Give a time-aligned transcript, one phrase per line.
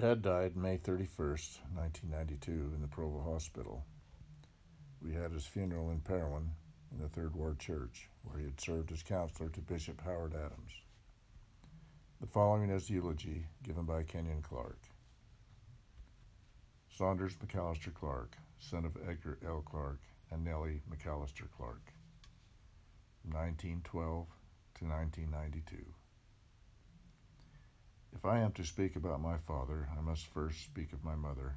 [0.00, 3.84] Dad died May 31st, 1992, in the Provo Hospital.
[5.02, 6.52] We had his funeral in Parowan
[6.90, 10.72] in the Third Ward Church, where he had served as counselor to Bishop Howard Adams.
[12.18, 14.78] The following is the eulogy given by Kenyon Clark.
[16.88, 19.62] Saunders McAllister Clark, son of Edgar L.
[19.66, 21.92] Clark and Nellie McAllister Clark,
[23.24, 24.26] 1912
[24.76, 25.99] to 1992.
[28.14, 31.54] If I am to speak about my father, I must first speak of my mother.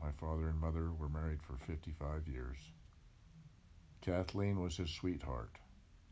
[0.00, 2.56] My father and mother were married for 55 years.
[4.00, 5.58] Kathleen was his sweetheart.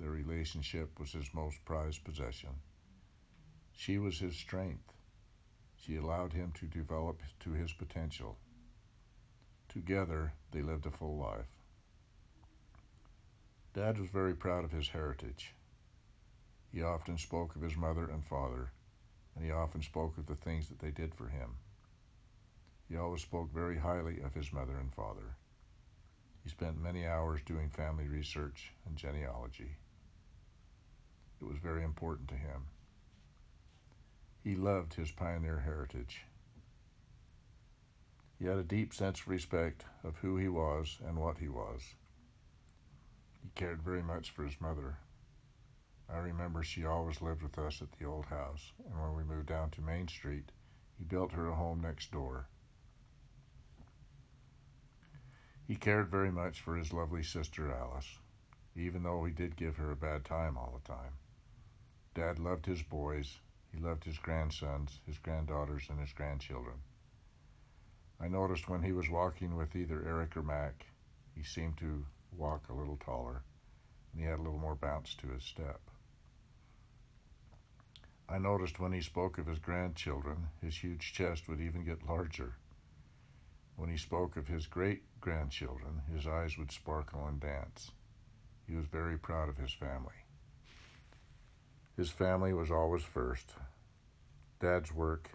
[0.00, 2.50] Their relationship was his most prized possession.
[3.72, 4.92] She was his strength.
[5.76, 8.38] She allowed him to develop to his potential.
[9.68, 11.50] Together, they lived a full life.
[13.74, 15.52] Dad was very proud of his heritage.
[16.72, 18.70] He often spoke of his mother and father,
[19.34, 21.56] and he often spoke of the things that they did for him.
[22.88, 25.36] He always spoke very highly of his mother and father.
[26.42, 29.76] He spent many hours doing family research and genealogy.
[31.40, 32.66] It was very important to him.
[34.42, 36.22] He loved his pioneer heritage.
[38.38, 41.80] He had a deep sense of respect of who he was and what he was.
[43.42, 44.98] He cared very much for his mother.
[46.12, 49.48] I remember she always lived with us at the old house, and when we moved
[49.48, 50.52] down to Main Street,
[50.96, 52.46] he built her a home next door.
[55.66, 58.18] He cared very much for his lovely sister Alice,
[58.76, 61.14] even though he did give her a bad time all the time.
[62.14, 63.40] Dad loved his boys,
[63.72, 66.76] he loved his grandsons, his granddaughters, and his grandchildren.
[68.20, 70.86] I noticed when he was walking with either Eric or Mac,
[71.34, 73.42] he seemed to walk a little taller,
[74.12, 75.80] and he had a little more bounce to his step.
[78.34, 82.56] I noticed when he spoke of his grandchildren, his huge chest would even get larger.
[83.76, 87.92] When he spoke of his great grandchildren, his eyes would sparkle and dance.
[88.66, 90.16] He was very proud of his family.
[91.96, 93.52] His family was always first.
[94.58, 95.30] Dad's work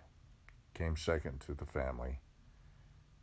[0.73, 2.19] came second to the family,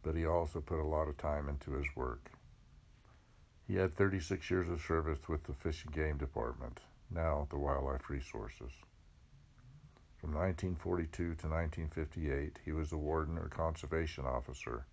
[0.03, 2.31] but he also put a lot of time into his work.
[3.69, 6.81] He had 36 years of service with the Fish and Game Department,
[7.11, 8.73] now the Wildlife Resources.
[10.21, 14.87] From 1942 to 1958, he was a warden or conservation officer.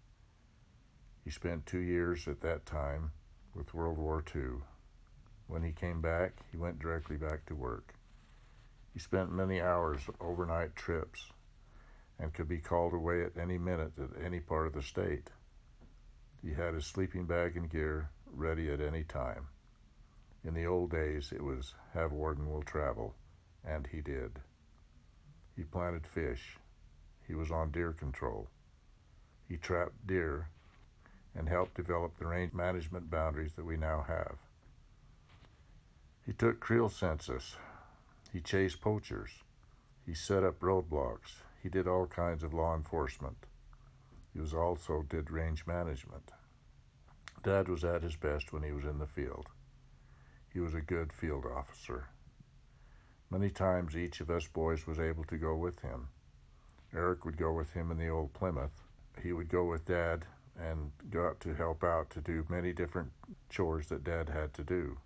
[1.23, 3.13] He spent two years at that time
[3.53, 4.61] with World War II.
[5.47, 7.95] When he came back, he went directly back to work.
[8.93, 11.31] He spent many hours overnight trips
[12.19, 15.31] and could be called away at any minute at any part of the state.
[16.41, 19.47] He had his sleeping bag and gear ready at any time.
[20.43, 23.15] In the old days, it was have warden will travel,
[23.63, 24.41] and he did.
[25.55, 26.57] He planted fish.
[27.27, 28.47] He was on deer control.
[29.47, 30.47] He trapped deer
[31.35, 34.37] and helped develop the range management boundaries that we now have.
[36.25, 37.55] He took creel census.
[38.31, 39.31] He chased poachers.
[40.05, 41.41] He set up roadblocks.
[41.61, 43.37] He did all kinds of law enforcement.
[44.33, 46.31] He was also did range management.
[47.43, 49.47] Dad was at his best when he was in the field.
[50.51, 52.07] He was a good field officer.
[53.33, 56.09] Many times each of us boys was able to go with him.
[56.93, 58.83] Eric would go with him in the old Plymouth.
[59.23, 63.11] He would go with Dad and go out to help out to do many different
[63.49, 64.99] chores that Dad had to do.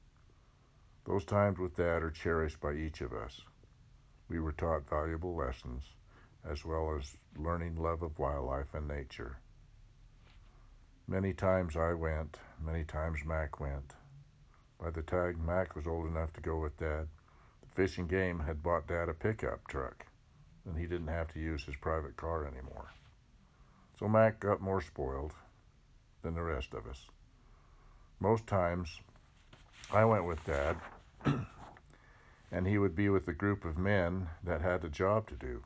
[1.05, 3.39] Those times with Dad are cherished by each of us.
[4.27, 5.83] We were taught valuable lessons,
[6.43, 9.37] as well as learning love of wildlife and nature.
[11.07, 13.93] Many times I went, many times Mac went.
[14.77, 17.07] By the time Mac was old enough to go with Dad,
[17.77, 20.07] Fish and Game had bought Dad a pickup truck,
[20.65, 22.87] and he didn't have to use his private car anymore.
[23.99, 25.35] So Mac got more spoiled
[26.23, 27.05] than the rest of us.
[28.19, 28.99] Most times,
[29.93, 30.77] I went with Dad,
[32.51, 35.61] and he would be with a group of men that had a job to do.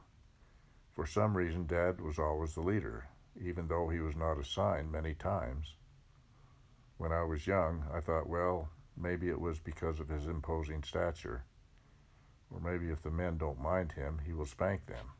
[0.93, 3.07] For some reason, Dad was always the leader,
[3.41, 5.75] even though he was not assigned many times.
[6.97, 8.67] When I was young, I thought, well,
[8.97, 11.46] maybe it was because of his imposing stature
[12.53, 15.14] or maybe if the men don't mind him, he will spank them,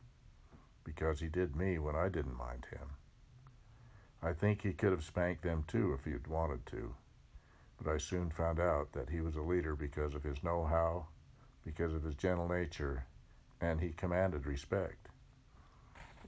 [0.84, 2.90] because he did me when I didn't mind him.
[4.22, 6.94] I think he could have spanked them too if he'd wanted to,
[7.82, 11.06] but I soon found out that he was a leader because of his know how,
[11.64, 13.06] because of his gentle nature,
[13.60, 15.08] and he commanded respect.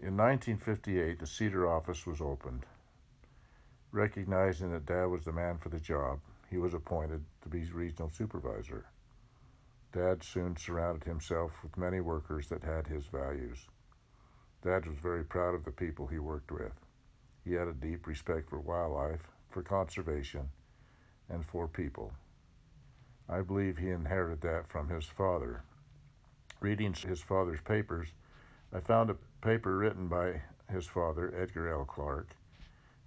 [0.01, 2.67] In 1958, the Cedar office was opened.
[3.93, 6.19] Recognizing that Dad was the man for the job,
[6.51, 8.87] he was appointed to be regional supervisor.
[9.95, 13.69] Dad soon surrounded himself with many workers that had his values.
[14.61, 16.73] Dad was very proud of the people he worked with.
[17.45, 20.49] He had a deep respect for wildlife, for conservation,
[21.29, 22.13] and for people.
[23.29, 25.63] I believe he inherited that from his father.
[26.59, 28.09] Reading his father's papers,
[28.73, 31.85] I found a paper written by his father, Edgar L.
[31.85, 32.31] Clark,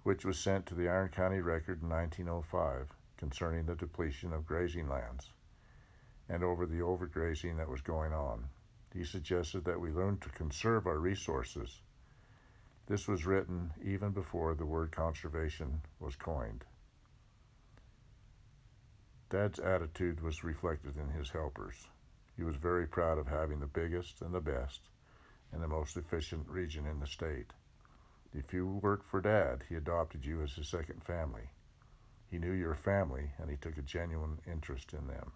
[0.04, 4.88] which was sent to the Iron County Record in 1905 concerning the depletion of grazing
[4.88, 5.32] lands
[6.28, 8.44] and over the overgrazing that was going on.
[8.92, 11.80] He suggested that we learn to conserve our resources.
[12.86, 16.64] This was written even before the word conservation was coined.
[19.30, 21.86] Dad's attitude was reflected in his helpers.
[22.36, 24.80] He was very proud of having the biggest and the best
[25.52, 27.52] and the most efficient region in the state.
[28.32, 31.50] If you worked for Dad, he adopted you as his second family.
[32.30, 35.32] He knew your family and he took a genuine interest in them.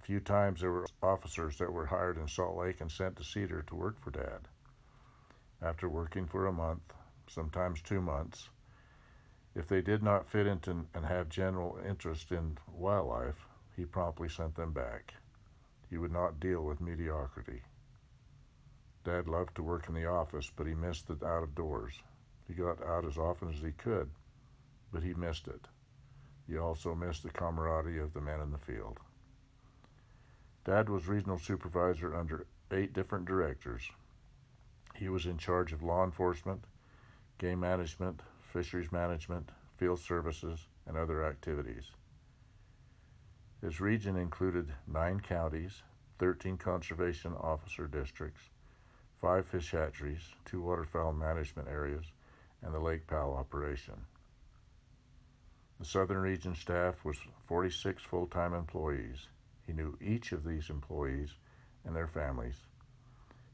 [0.00, 3.22] A few times there were officers that were hired in Salt Lake and sent to
[3.22, 4.48] Cedar to work for Dad.
[5.60, 6.94] After working for a month,
[7.28, 8.48] sometimes two months,
[9.54, 14.54] if they did not fit into and have general interest in wildlife, he promptly sent
[14.54, 15.12] them back.
[15.90, 17.62] He would not deal with mediocrity.
[19.04, 22.02] Dad loved to work in the office, but he missed the out of doors.
[22.48, 24.10] He got out as often as he could,
[24.92, 25.68] but he missed it.
[26.48, 28.98] He also missed the camaraderie of the men in the field.
[30.64, 33.90] Dad was regional supervisor under eight different directors.
[34.94, 36.64] He was in charge of law enforcement,
[37.38, 41.90] game management, fisheries management, field services, and other activities.
[43.62, 45.82] His region included nine counties,
[46.18, 48.42] 13 conservation officer districts,
[49.20, 52.04] five fish hatcheries, two waterfowl management areas,
[52.62, 53.94] and the Lake Powell operation.
[55.78, 59.28] The Southern Region staff was 46 full time employees.
[59.70, 61.36] He knew each of these employees
[61.84, 62.66] and their families.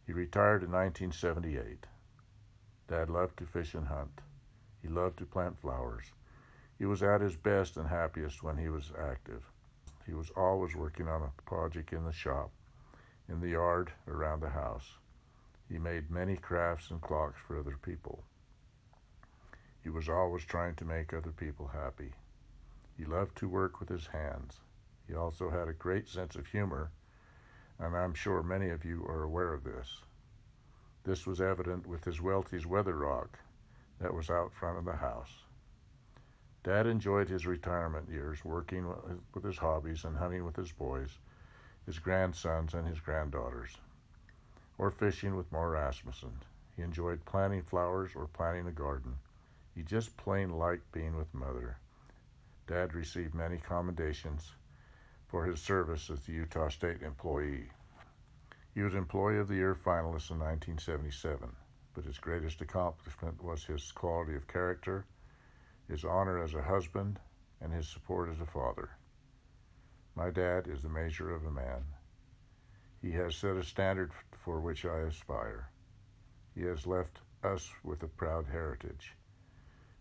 [0.06, 1.84] He retired in 1978.
[2.88, 4.22] Dad loved to fish and hunt.
[4.80, 6.14] He loved to plant flowers.
[6.78, 9.42] He was at his best and happiest when he was active.
[10.06, 12.50] He was always working on a project in the shop,
[13.28, 14.96] in the yard, around the house.
[15.69, 18.24] He made many crafts and clocks for other people.
[19.82, 22.14] He was always trying to make other people happy.
[22.96, 24.60] He loved to work with his hands.
[25.06, 26.91] He also had a great sense of humor,
[27.79, 30.03] and I'm sure many of you are aware of this.
[31.05, 33.38] This was evident with his Welty's weather rock
[34.00, 35.44] that was out front of the house.
[36.64, 38.93] Dad enjoyed his retirement years working
[39.32, 41.19] with his hobbies and hunting with his boys,
[41.87, 43.76] his grandsons, and his granddaughters,
[44.76, 46.43] or fishing with Moore Rasmussen.
[46.75, 49.17] He enjoyed planting flowers or planting a garden.
[49.76, 51.79] He just plain liked being with Mother.
[52.67, 54.53] Dad received many commendations
[55.28, 57.70] for his service as the Utah State employee.
[58.75, 61.50] He was Employee of the Year finalist in 1977
[61.96, 65.06] but his greatest accomplishment was his quality of character,
[65.88, 67.19] his honor as a husband,
[67.62, 68.90] and his support as a father.
[70.14, 71.84] My dad is the measure of a man.
[73.00, 75.70] He has set a standard for which I aspire.
[76.55, 79.14] He has left us with a proud heritage.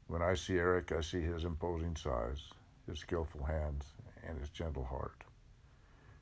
[0.08, 2.42] When I see Eric, I see his imposing size,
[2.88, 3.86] his skillful hands,
[4.28, 5.24] and his gentle heart.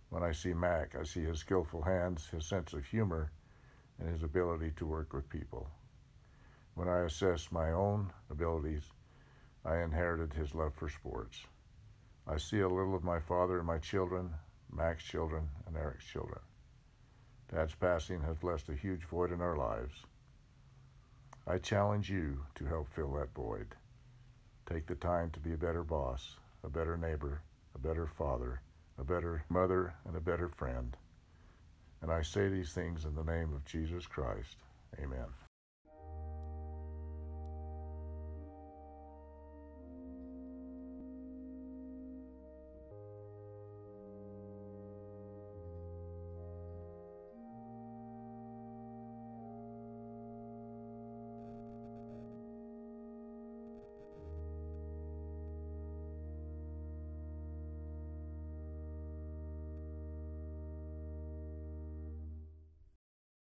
[0.10, 3.32] When I see Mac, I see his skillful hands, his sense of humor,
[4.00, 5.70] and his ability to work with people.
[6.76, 8.84] When I assess my own abilities,
[9.66, 11.46] I inherited his love for sports.
[12.28, 14.34] I see a little of my father in my children,
[14.72, 16.40] Mac's children, and Eric's children.
[17.54, 19.94] Dad's passing has left a huge void in our lives.
[21.46, 23.76] I challenge you to help fill that void.
[24.66, 27.42] Take the time to be a better boss, a better neighbor,
[27.76, 28.62] a better father,
[28.98, 30.96] a better mother, and a better friend.
[32.02, 34.58] And I say these things in the name of Jesus Christ.
[35.02, 35.43] Amen.